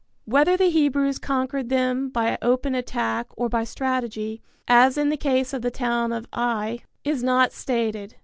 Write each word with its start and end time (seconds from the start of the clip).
Whether 0.25 0.57
the 0.57 0.71
Hebrews 0.71 1.19
conquered 1.19 1.69
them 1.69 2.09
by 2.09 2.35
open 2.41 2.73
attack 2.73 3.27
or 3.37 3.49
by 3.49 3.63
strategy, 3.65 4.41
as 4.67 4.97
in 4.97 5.09
the 5.09 5.15
case 5.15 5.53
of 5.53 5.61
the 5.61 5.69
town 5.69 6.11
of 6.11 6.25
Ai, 6.33 6.79
is 7.03 7.21
not 7.21 7.53
stated. 7.53 8.15